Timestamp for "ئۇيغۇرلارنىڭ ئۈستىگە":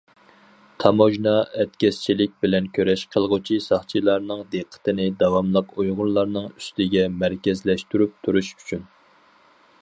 5.85-7.05